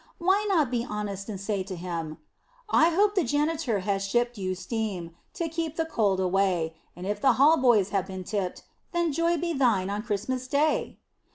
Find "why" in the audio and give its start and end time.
0.17-0.47